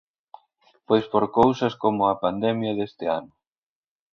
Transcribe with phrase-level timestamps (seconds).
[0.87, 3.33] Pois por cousas como a pandemia deste ano.